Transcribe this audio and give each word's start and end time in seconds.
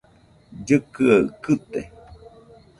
Llɨkɨaɨ 0.59 1.23
kɨte. 1.43 1.81